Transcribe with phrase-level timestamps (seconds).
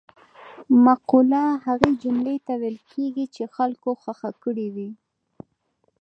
[0.85, 4.89] مقوله هغه جملې ته ویل کېږي چې خلکو خوښه کړې وي